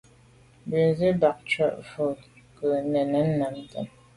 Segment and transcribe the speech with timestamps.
[0.69, 2.13] Bènzwi bat tshùa mfèn
[2.57, 3.27] bo nke nèn
[3.61, 3.91] ntàne.